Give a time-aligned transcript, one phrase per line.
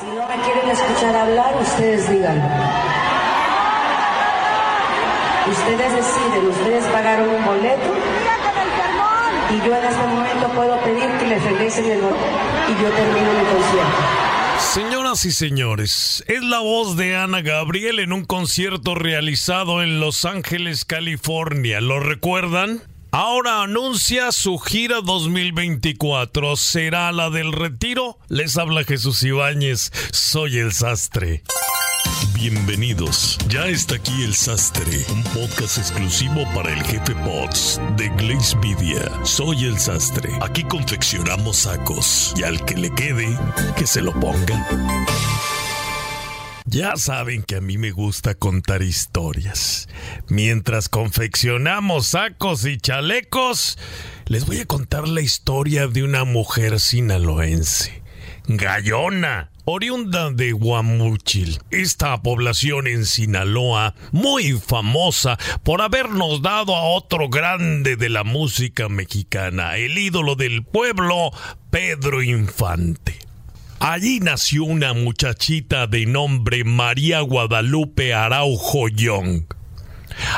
[0.00, 2.38] Si no me quieren escuchar hablar, ustedes digan.
[5.50, 7.94] Ustedes deciden, ustedes pagaron un boleto
[9.50, 12.18] y yo en este momento puedo pedir que les regresen el boleto
[12.68, 14.20] y yo termino mi concierto.
[14.58, 20.24] Señoras y señores, es la voz de Ana Gabriel en un concierto realizado en Los
[20.24, 21.82] Ángeles, California.
[21.82, 22.80] ¿Lo recuerdan?
[23.12, 26.54] Ahora anuncia su gira 2024.
[26.56, 28.18] ¿Será la del retiro?
[28.28, 29.90] Les habla Jesús Ibáñez.
[30.12, 31.42] Soy el sastre.
[32.34, 33.36] Bienvenidos.
[33.48, 39.10] Ya está aquí El Sastre, un podcast exclusivo para el jefe Pots de Glaze Media.
[39.24, 40.30] Soy El Sastre.
[40.40, 43.36] Aquí confeccionamos sacos y al que le quede,
[43.76, 44.66] que se lo ponga.
[46.70, 49.88] Ya saben que a mí me gusta contar historias.
[50.28, 53.76] Mientras confeccionamos sacos y chalecos,
[54.26, 58.04] les voy a contar la historia de una mujer sinaloense.
[58.46, 67.28] Gallona, oriunda de Guamúchil, esta población en Sinaloa, muy famosa por habernos dado a otro
[67.28, 71.32] grande de la música mexicana, el ídolo del pueblo,
[71.70, 73.19] Pedro Infante.
[73.82, 79.44] Allí nació una muchachita de nombre María Guadalupe Araujo Young.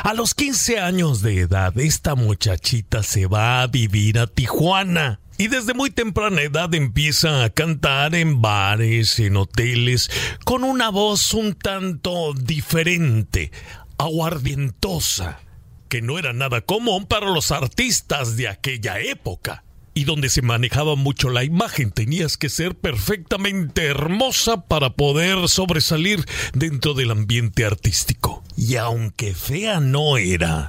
[0.01, 5.19] A los 15 años de edad, esta muchachita se va a vivir a Tijuana.
[5.37, 10.09] Y desde muy temprana edad empieza a cantar en bares, en hoteles,
[10.45, 13.51] con una voz un tanto diferente,
[13.97, 15.41] aguardientosa,
[15.89, 19.62] que no era nada común para los artistas de aquella época
[19.93, 21.91] y donde se manejaba mucho la imagen.
[21.91, 28.43] Tenías que ser perfectamente hermosa para poder sobresalir dentro del ambiente artístico.
[28.57, 30.67] Y aunque fea no era,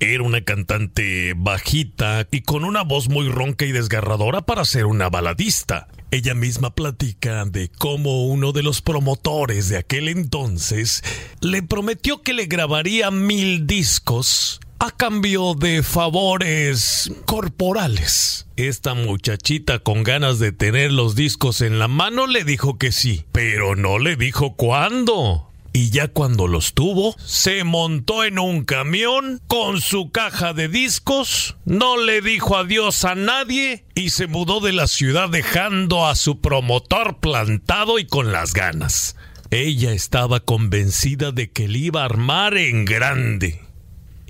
[0.00, 5.08] era una cantante bajita y con una voz muy ronca y desgarradora para ser una
[5.08, 5.88] baladista.
[6.10, 11.02] Ella misma platica de cómo uno de los promotores de aquel entonces
[11.40, 18.46] le prometió que le grabaría mil discos a cambio de favores corporales.
[18.56, 23.24] Esta muchachita con ganas de tener los discos en la mano le dijo que sí,
[23.32, 25.50] pero no le dijo cuándo.
[25.76, 31.56] Y ya cuando los tuvo, se montó en un camión con su caja de discos,
[31.64, 36.40] no le dijo adiós a nadie y se mudó de la ciudad dejando a su
[36.40, 39.16] promotor plantado y con las ganas.
[39.50, 43.60] Ella estaba convencida de que le iba a armar en grande.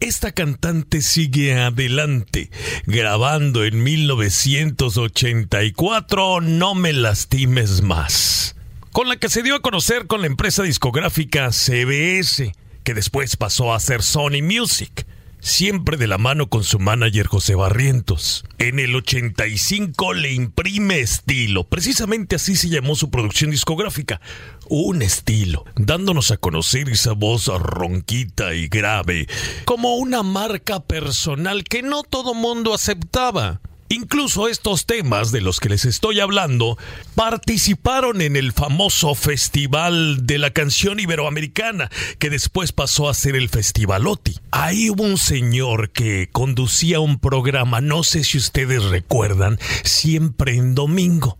[0.04, 2.50] Esta cantante sigue adelante,
[2.84, 8.54] grabando en 1984 No me lastimes más,
[8.93, 13.72] con la que se dio a conocer con la empresa discográfica CBS, que después pasó
[13.72, 15.06] a ser Sony Music
[15.44, 18.44] siempre de la mano con su manager José Barrientos.
[18.59, 24.22] En el 85 le imprime estilo, precisamente así se llamó su producción discográfica,
[24.69, 29.28] un estilo, dándonos a conocer esa voz ronquita y grave,
[29.66, 33.61] como una marca personal que no todo mundo aceptaba.
[33.88, 36.78] Incluso estos temas de los que les estoy hablando
[37.14, 43.50] participaron en el famoso Festival de la Canción Iberoamericana, que después pasó a ser el
[43.50, 44.36] Festivalotti.
[44.50, 50.74] Ahí hubo un señor que conducía un programa, no sé si ustedes recuerdan, siempre en
[50.74, 51.36] domingo.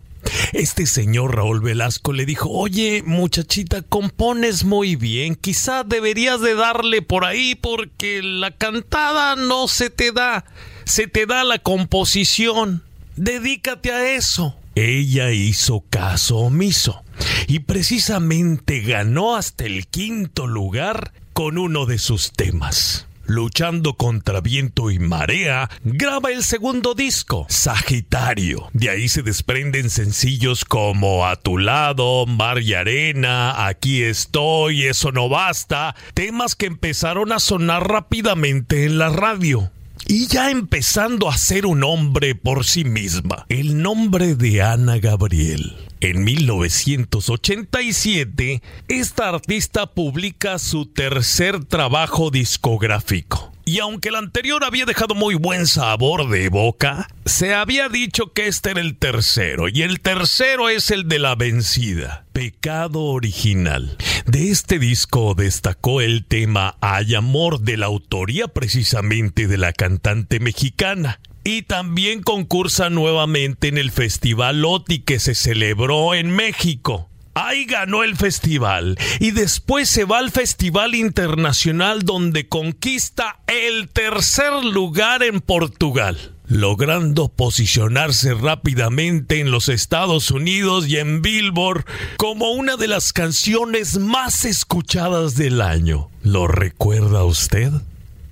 [0.53, 7.01] Este señor Raúl Velasco le dijo, oye muchachita, compones muy bien, quizá deberías de darle
[7.01, 10.45] por ahí porque la cantada no se te da
[10.85, 12.83] se te da la composición.
[13.15, 14.55] Dedícate a eso.
[14.75, 17.01] Ella hizo caso omiso
[17.47, 23.07] y precisamente ganó hasta el quinto lugar con uno de sus temas.
[23.27, 28.69] Luchando contra viento y marea, graba el segundo disco, Sagitario.
[28.73, 35.11] De ahí se desprenden sencillos como A tu lado, Mar y Arena, Aquí estoy, Eso
[35.11, 39.71] no basta, temas que empezaron a sonar rápidamente en la radio
[40.07, 43.47] y ya empezando a ser un hombre por sí misma.
[43.49, 45.75] El nombre de Ana Gabriel.
[46.01, 53.44] En 1987, esta artista publica su tercer trabajo discográfico.
[53.67, 58.47] Y aunque el anterior había dejado muy buen sabor de boca, se había dicho que
[58.47, 63.97] este era el tercero, y el tercero es el de la vencida, Pecado Original.
[64.27, 70.39] De este disco destacó el tema Hay Amor de la autoría precisamente de la cantante
[70.39, 71.19] mexicana.
[71.43, 77.09] Y también concursa nuevamente en el Festival OTI que se celebró en México.
[77.37, 84.63] Ahí ganó el festival y después se va al Festival Internacional donde conquista el tercer
[84.63, 86.31] lugar en Portugal.
[86.47, 91.85] logrando posicionarse rápidamente en los Estados Unidos y en Billboard
[92.17, 96.09] como una de las canciones más escuchadas del año.
[96.23, 97.71] ¿Lo recuerda usted?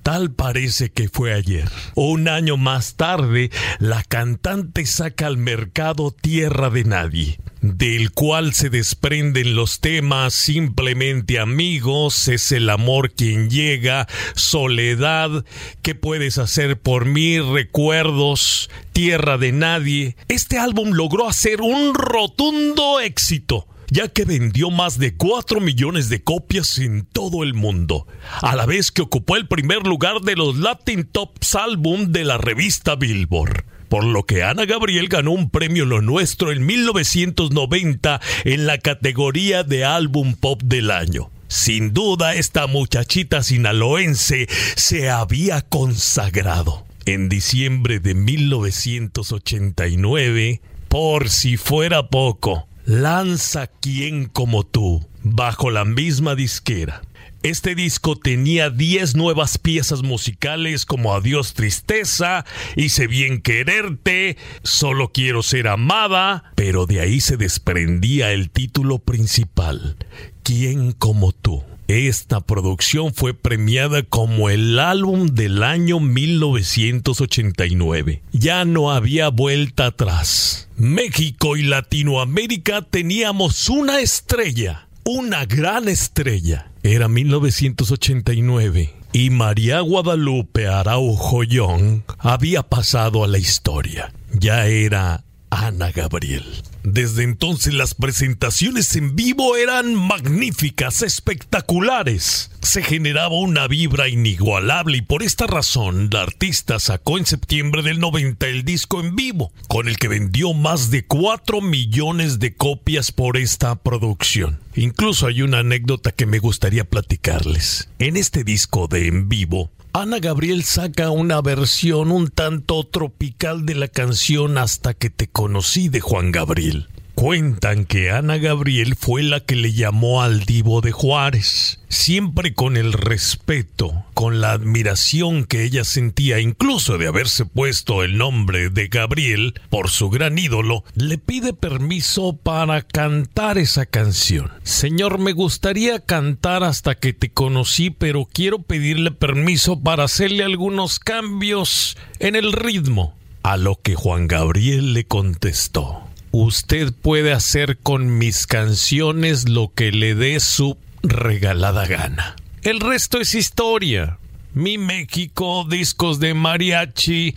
[0.04, 1.70] Tal parece que fue ayer.
[1.96, 8.70] Un año más tarde, la cantante saca al mercado Tierra de Nadie, del cual se
[8.70, 15.46] desprenden los temas Simplemente amigos, es el amor quien llega, Soledad,
[15.82, 17.40] ¿qué puedes hacer por mí?
[17.40, 20.18] Recuerdos, Tierra de Nadie.
[20.28, 26.24] Este álbum logró hacer un rotundo éxito ya que vendió más de 4 millones de
[26.24, 28.07] copias en todo el mundo,
[28.42, 32.40] a la vez que ocupó el primer lugar de los Latin Tops Album de la
[32.40, 38.66] revista Billboard por lo que Ana Gabriel ganó un premio Lo Nuestro en 1990 en
[38.66, 41.30] la categoría de álbum pop del año.
[41.48, 46.88] Sin duda, esta muchachita sinaloense se había consagrado.
[47.06, 56.35] En diciembre de 1989, por si fuera poco, lanza Quién como tú bajo la misma
[56.35, 57.01] disquera.
[57.44, 62.45] Este disco tenía 10 nuevas piezas musicales como Adiós Tristeza,
[62.77, 69.97] Hice bien quererte, Solo quiero ser amada, pero de ahí se desprendía el título principal,
[70.44, 71.63] ¿Quién como tú?
[71.94, 78.24] Esta producción fue premiada como el álbum del año 1989.
[78.31, 80.69] Ya no había vuelta atrás.
[80.75, 86.72] México y Latinoamérica teníamos una estrella, una gran estrella.
[86.81, 94.12] Era 1989 y María Guadalupe Araujo Young había pasado a la historia.
[94.31, 96.44] Ya era Ana Gabriel.
[96.83, 102.51] Desde entonces las presentaciones en vivo eran magníficas, espectaculares.
[102.63, 108.00] Se generaba una vibra inigualable y por esta razón la artista sacó en septiembre del
[108.00, 113.12] 90 el disco en vivo, con el que vendió más de 4 millones de copias
[113.12, 114.60] por esta producción.
[114.75, 117.89] Incluso hay una anécdota que me gustaría platicarles.
[118.00, 123.75] En este disco de en vivo, Ana Gabriel saca una versión un tanto tropical de
[123.75, 126.88] la canción Hasta que te conocí de Juan Gabriel.
[127.15, 132.75] Cuentan que Ana Gabriel fue la que le llamó al divo de Juárez, siempre con
[132.75, 138.88] el respeto, con la admiración que ella sentía incluso de haberse puesto el nombre de
[138.88, 144.51] Gabriel por su gran ídolo, le pide permiso para cantar esa canción.
[144.63, 151.00] Señor, me gustaría cantar hasta que te conocí, pero quiero pedirle permiso para hacerle algunos
[151.00, 153.16] cambios en el ritmo.
[153.44, 156.03] A lo que Juan Gabriel le contestó
[156.33, 162.35] usted puede hacer con mis canciones lo que le dé su regalada gana.
[162.63, 164.18] El resto es historia.
[164.56, 167.35] Mi México, discos de mariachi,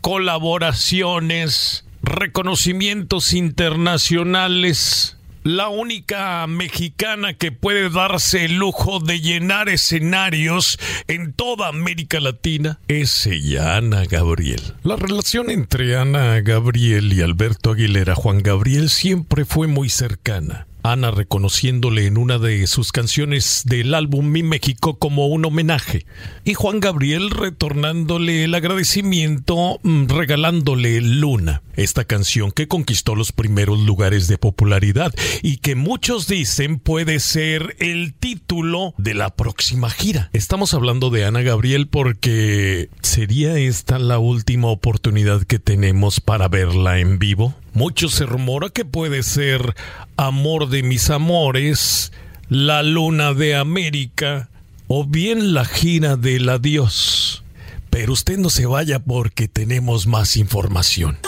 [0.00, 5.17] colaboraciones, reconocimientos internacionales
[5.48, 12.80] la única mexicana que puede darse el lujo de llenar escenarios en toda América Latina
[12.86, 14.60] es ella, Ana Gabriel.
[14.82, 20.66] La relación entre Ana Gabriel y Alberto Aguilera Juan Gabriel siempre fue muy cercana.
[20.92, 26.06] Ana reconociéndole en una de sus canciones del álbum Mi México como un homenaje,
[26.44, 33.80] y Juan Gabriel retornándole el agradecimiento mm, regalándole Luna, esta canción que conquistó los primeros
[33.80, 35.12] lugares de popularidad
[35.42, 40.30] y que muchos dicen puede ser el título de la próxima gira.
[40.32, 46.98] Estamos hablando de Ana Gabriel porque sería esta la última oportunidad que tenemos para verla
[46.98, 47.54] en vivo.
[47.78, 49.76] Mucho se rumora que puede ser
[50.16, 52.10] Amor de mis amores,
[52.48, 54.48] La Luna de América
[54.88, 57.44] o bien la gira del adiós.
[57.88, 61.18] Pero usted no se vaya porque tenemos más información.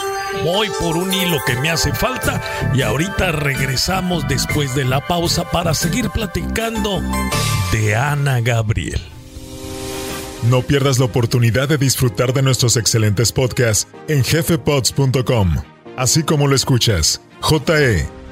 [0.43, 2.43] Voy por un hilo que me hace falta
[2.75, 7.01] y ahorita regresamos después de la pausa para seguir platicando
[7.71, 9.01] de Ana Gabriel.
[10.51, 15.70] No pierdas la oportunidad de disfrutar de nuestros excelentes podcasts en jefepods.com
[16.01, 17.21] así como lo escuchas,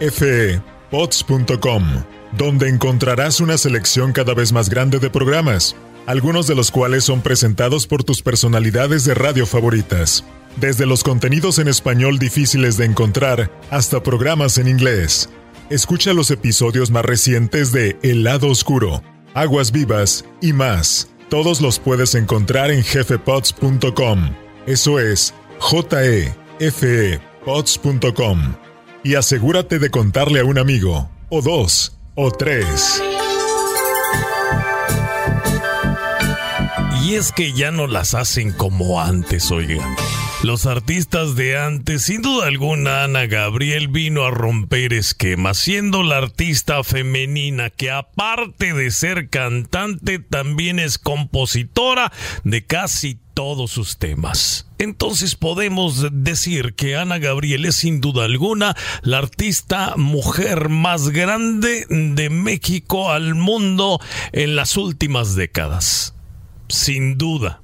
[0.00, 1.84] jefepods.com,
[2.32, 7.20] donde encontrarás una selección cada vez más grande de programas, algunos de los cuales son
[7.20, 10.24] presentados por tus personalidades de radio favoritas,
[10.56, 15.28] desde los contenidos en español difíciles de encontrar hasta programas en inglés.
[15.68, 19.02] Escucha los episodios más recientes de El lado oscuro,
[19.34, 21.10] Aguas vivas y más.
[21.28, 24.30] Todos los puedes encontrar en jefepods.com.
[24.66, 27.27] Eso es J E
[29.02, 33.02] y asegúrate de contarle a un amigo, o dos, o tres.
[37.02, 39.82] Y es que ya no las hacen como antes, oiga.
[40.42, 46.18] Los artistas de antes, sin duda alguna, Ana Gabriel vino a romper esquemas, siendo la
[46.18, 52.12] artista femenina que aparte de ser cantante, también es compositora
[52.44, 54.66] de casi todos sus temas.
[54.78, 61.86] Entonces podemos decir que Ana Gabriel es sin duda alguna la artista mujer más grande
[61.88, 64.00] de México al mundo
[64.32, 66.16] en las últimas décadas.
[66.68, 67.60] Sin duda.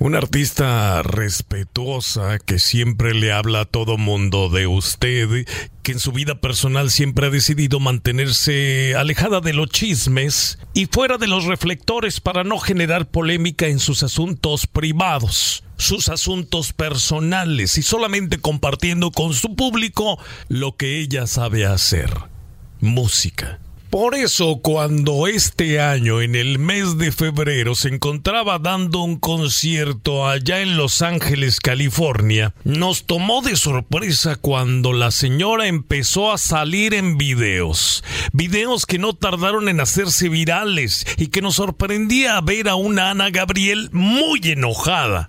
[0.00, 5.46] Una artista respetuosa que siempre le habla a todo mundo de usted,
[5.84, 11.16] que en su vida personal siempre ha decidido mantenerse alejada de los chismes y fuera
[11.16, 17.82] de los reflectores para no generar polémica en sus asuntos privados, sus asuntos personales y
[17.82, 22.10] solamente compartiendo con su público lo que ella sabe hacer,
[22.80, 23.60] música.
[23.94, 30.26] Por eso cuando este año, en el mes de febrero, se encontraba dando un concierto
[30.26, 36.92] allá en Los Ángeles, California, nos tomó de sorpresa cuando la señora empezó a salir
[36.92, 38.02] en videos.
[38.32, 43.30] Videos que no tardaron en hacerse virales y que nos sorprendía ver a una Ana
[43.30, 45.28] Gabriel muy enojada,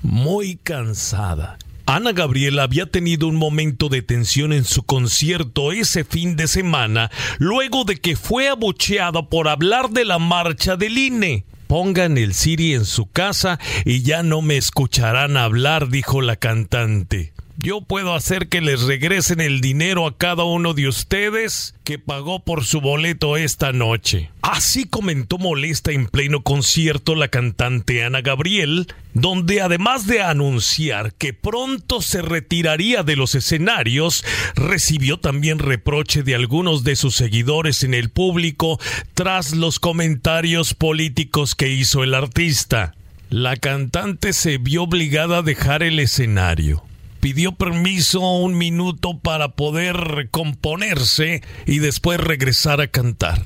[0.00, 1.58] muy cansada
[1.94, 7.10] Ana Gabriela había tenido un momento de tensión en su concierto ese fin de semana,
[7.38, 11.44] luego de que fue abucheada por hablar de la marcha del INE.
[11.66, 17.31] Pongan el Siri en su casa y ya no me escucharán hablar, dijo la cantante.
[17.58, 22.40] Yo puedo hacer que les regresen el dinero a cada uno de ustedes que pagó
[22.40, 24.30] por su boleto esta noche.
[24.40, 31.34] Así comentó molesta en pleno concierto la cantante Ana Gabriel, donde además de anunciar que
[31.34, 37.92] pronto se retiraría de los escenarios, recibió también reproche de algunos de sus seguidores en
[37.92, 38.80] el público
[39.12, 42.94] tras los comentarios políticos que hizo el artista.
[43.28, 46.82] La cantante se vio obligada a dejar el escenario
[47.22, 53.44] pidió permiso un minuto para poder componerse y después regresar a cantar.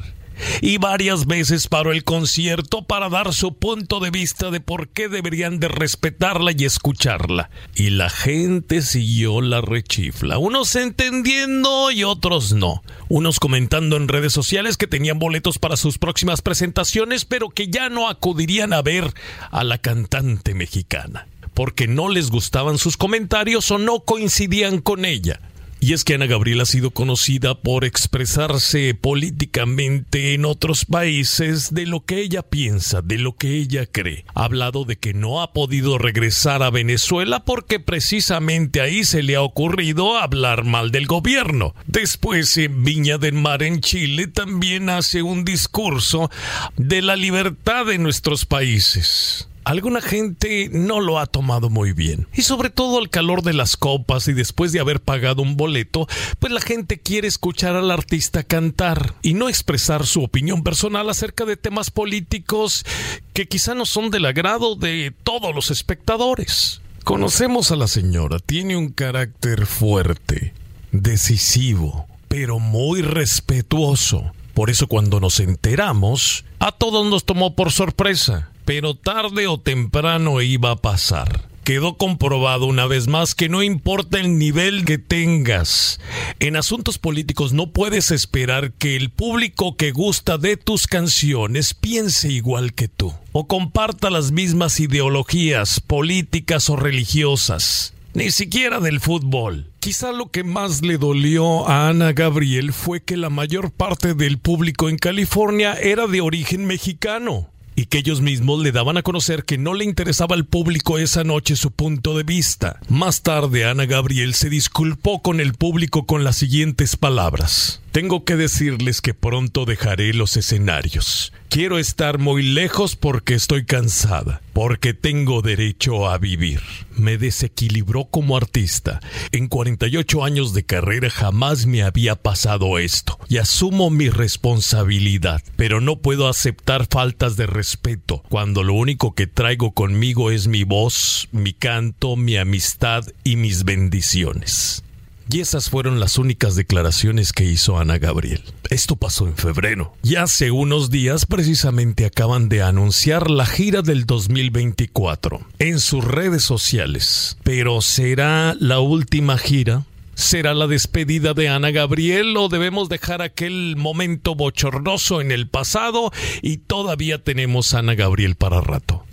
[0.63, 5.09] Y varias veces paró el concierto para dar su punto de vista de por qué
[5.09, 7.51] deberían de respetarla y escucharla.
[7.75, 12.83] Y la gente siguió la rechifla, unos entendiendo y otros no.
[13.11, 17.91] Unos comentando en redes sociales que tenían boletos para sus próximas presentaciones, pero que ya
[17.91, 19.13] no acudirían a ver
[19.51, 21.27] a la cantante mexicana
[21.57, 25.41] porque no les gustaban sus comentarios o no coincidían con ella.
[25.81, 31.87] Y es que Ana Gabriel ha sido conocida por expresarse políticamente en otros países de
[31.87, 34.27] lo que ella piensa, de lo que ella cree.
[34.35, 39.37] Ha hablado de que no ha podido regresar a Venezuela porque precisamente ahí se le
[39.37, 41.75] ha ocurrido hablar mal del gobierno.
[41.87, 46.31] Después en Viña del Mar en Chile también hace un discurso
[46.77, 52.29] de la libertad de nuestros países alguna gente no lo ha tomado muy bien.
[52.33, 56.07] Y sobre todo al calor de las copas y después de haber pagado un boleto,
[56.39, 61.45] pues la gente quiere escuchar al artista cantar y no expresar su opinión personal acerca
[61.45, 62.85] de temas políticos
[63.33, 66.81] que quizá no son del agrado de todos los espectadores.
[67.03, 70.55] Conocemos a la señora, tiene un carácter fuerte,
[70.93, 74.33] decisivo, pero muy respetuoso.
[74.55, 80.43] Por eso cuando nos enteramos, a todos nos tomó por sorpresa pero tarde o temprano
[80.43, 81.49] iba a pasar.
[81.63, 86.01] Quedó comprobado una vez más que no importa el nivel que tengas.
[86.41, 92.31] En asuntos políticos no puedes esperar que el público que gusta de tus canciones piense
[92.31, 97.95] igual que tú o comparta las mismas ideologías políticas o religiosas.
[98.15, 99.71] Ni siquiera del fútbol.
[99.81, 104.39] Quizá lo que más le dolió a Ana Gabriel fue que la mayor parte del
[104.39, 109.45] público en California era de origen mexicano y que ellos mismos le daban a conocer
[109.45, 112.81] que no le interesaba al público esa noche su punto de vista.
[112.89, 117.83] Más tarde Ana Gabriel se disculpó con el público con las siguientes palabras.
[117.93, 121.33] Tengo que decirles que pronto dejaré los escenarios.
[121.49, 126.63] Quiero estar muy lejos porque estoy cansada, porque tengo derecho a vivir.
[126.97, 129.01] Me desequilibró como artista.
[129.31, 135.83] En 48 años de carrera jamás me había pasado esto y asumo mi responsabilidad, pero
[135.83, 141.29] no puedo aceptar faltas de respeto cuando lo único que traigo conmigo es mi voz,
[141.33, 144.86] mi canto, mi amistad y mis bendiciones.
[145.29, 148.43] Y esas fueron las únicas declaraciones que hizo Ana Gabriel.
[148.71, 149.93] Esto pasó en febrero.
[150.05, 156.45] Y hace unos días precisamente acaban de anunciar la gira del 2024 en sus redes
[156.45, 157.39] sociales.
[157.43, 159.85] Pero ¿será la última gira?
[160.15, 166.11] ¿Será la despedida de Ana Gabriel o debemos dejar aquel momento bochornoso en el pasado
[166.41, 169.05] y todavía tenemos Ana Gabriel para rato?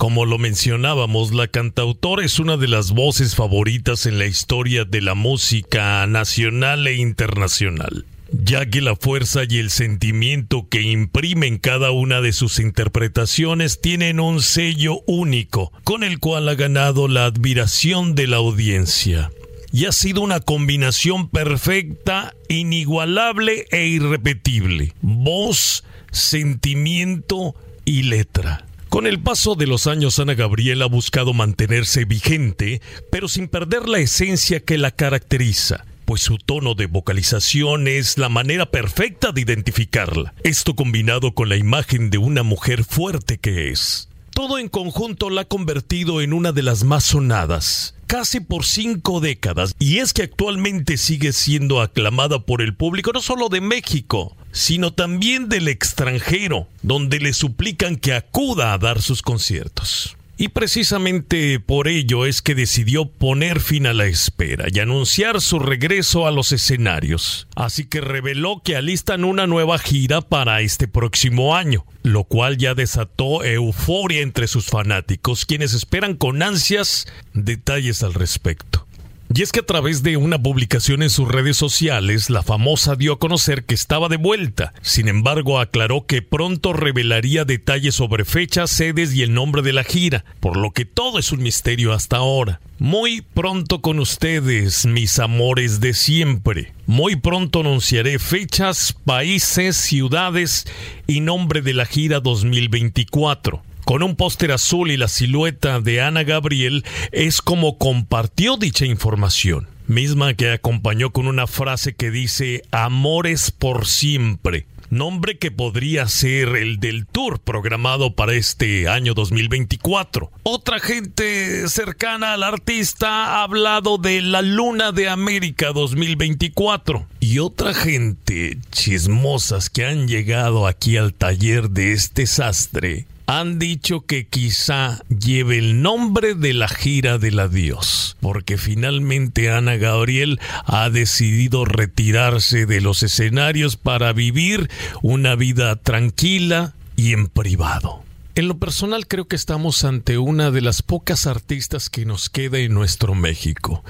[0.00, 5.02] Como lo mencionábamos, la cantautora es una de las voces favoritas en la historia de
[5.02, 11.90] la música nacional e internacional ya que la fuerza y el sentimiento que imprimen cada
[11.90, 18.14] una de sus interpretaciones tienen un sello único, con el cual ha ganado la admiración
[18.14, 19.30] de la audiencia.
[19.70, 24.94] Y ha sido una combinación perfecta, inigualable e irrepetible.
[25.02, 27.54] Voz, sentimiento
[27.84, 28.64] y letra.
[28.90, 32.82] Con el paso de los años, Ana Gabriel ha buscado mantenerse vigente,
[33.12, 38.28] pero sin perder la esencia que la caracteriza pues su tono de vocalización es la
[38.28, 40.34] manera perfecta de identificarla.
[40.42, 44.08] Esto combinado con la imagen de una mujer fuerte que es.
[44.34, 49.20] Todo en conjunto la ha convertido en una de las más sonadas, casi por cinco
[49.20, 54.36] décadas, y es que actualmente sigue siendo aclamada por el público no solo de México,
[54.52, 60.16] sino también del extranjero, donde le suplican que acuda a dar sus conciertos.
[60.40, 65.58] Y precisamente por ello es que decidió poner fin a la espera y anunciar su
[65.58, 67.46] regreso a los escenarios.
[67.56, 72.74] Así que reveló que alistan una nueva gira para este próximo año, lo cual ya
[72.74, 78.86] desató euforia entre sus fanáticos, quienes esperan con ansias detalles al respecto.
[79.32, 83.12] Y es que a través de una publicación en sus redes sociales, la famosa dio
[83.12, 84.72] a conocer que estaba de vuelta.
[84.82, 89.84] Sin embargo, aclaró que pronto revelaría detalles sobre fechas, sedes y el nombre de la
[89.84, 92.60] gira, por lo que todo es un misterio hasta ahora.
[92.80, 96.72] Muy pronto con ustedes, mis amores de siempre.
[96.86, 100.66] Muy pronto anunciaré fechas, países, ciudades
[101.06, 106.24] y nombre de la gira 2024 con un póster azul y la silueta de Ana
[106.24, 113.50] Gabriel, es como compartió dicha información, misma que acompañó con una frase que dice Amores
[113.50, 120.30] por siempre nombre que podría ser el del tour programado para este año 2024.
[120.42, 127.06] Otra gente cercana al artista ha hablado de la Luna de América 2024.
[127.20, 133.06] Y otra gente chismosas que han llegado aquí al taller de este sastre
[133.38, 139.76] han dicho que quizá lleve el nombre de la gira del adiós, porque finalmente Ana
[139.76, 144.68] Gabriel ha decidido retirarse de los escenarios para vivir
[145.00, 148.02] una vida tranquila y en privado.
[148.34, 152.58] En lo personal creo que estamos ante una de las pocas artistas que nos queda
[152.58, 153.84] en nuestro México,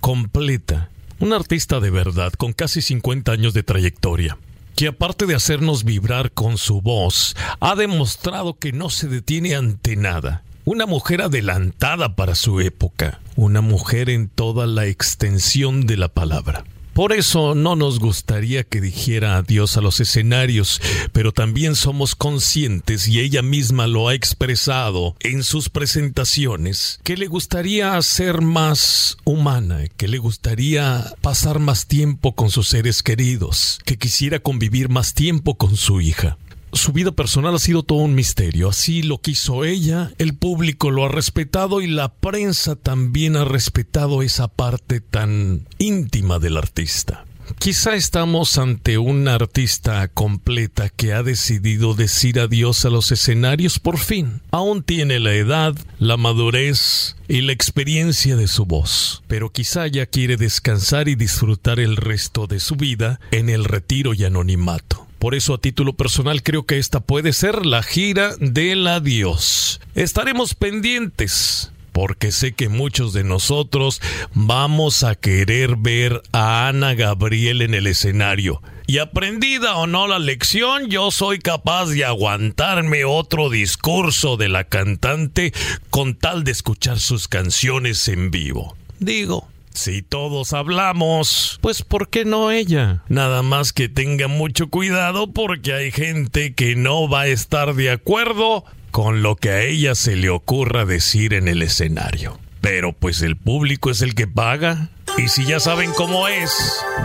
[0.00, 4.36] completa, un artista de verdad con casi 50 años de trayectoria
[4.76, 9.96] que aparte de hacernos vibrar con su voz, ha demostrado que no se detiene ante
[9.96, 10.42] nada.
[10.64, 16.64] Una mujer adelantada para su época, una mujer en toda la extensión de la palabra.
[16.94, 20.80] Por eso no nos gustaría que dijera adiós a los escenarios,
[21.12, 27.26] pero también somos conscientes, y ella misma lo ha expresado en sus presentaciones, que le
[27.26, 33.98] gustaría ser más humana, que le gustaría pasar más tiempo con sus seres queridos, que
[33.98, 36.38] quisiera convivir más tiempo con su hija
[36.74, 38.68] su vida personal ha sido todo un misterio.
[38.68, 44.22] Así lo quiso ella, el público lo ha respetado y la prensa también ha respetado
[44.22, 47.24] esa parte tan íntima del artista.
[47.58, 53.98] Quizá estamos ante una artista completa que ha decidido decir adiós a los escenarios por
[53.98, 54.40] fin.
[54.50, 60.06] Aún tiene la edad, la madurez y la experiencia de su voz, pero quizá ya
[60.06, 65.03] quiere descansar y disfrutar el resto de su vida en el retiro y anonimato.
[65.24, 69.80] Por eso a título personal creo que esta puede ser la gira del adiós.
[69.94, 74.02] Estaremos pendientes porque sé que muchos de nosotros
[74.34, 78.60] vamos a querer ver a Ana Gabriel en el escenario.
[78.86, 84.64] Y aprendida o no la lección, yo soy capaz de aguantarme otro discurso de la
[84.64, 85.54] cantante
[85.88, 88.76] con tal de escuchar sus canciones en vivo.
[88.98, 93.02] Digo, si todos hablamos, pues ¿por qué no ella?
[93.08, 97.90] Nada más que tenga mucho cuidado porque hay gente que no va a estar de
[97.90, 102.38] acuerdo con lo que a ella se le ocurra decir en el escenario.
[102.60, 104.88] Pero pues el público es el que paga.
[105.18, 106.50] Y si ya saben cómo es,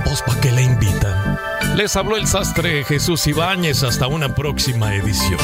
[0.06, 1.38] pues ¿para qué le invitan?
[1.76, 3.84] Les habló el sastre Jesús Ibáñez.
[3.84, 5.40] Hasta una próxima edición.